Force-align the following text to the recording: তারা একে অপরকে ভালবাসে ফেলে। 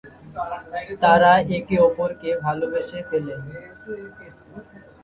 তারা 1.01 1.31
একে 1.57 1.75
অপরকে 1.87 2.29
ভালবাসে 2.43 2.99
ফেলে। 3.09 3.35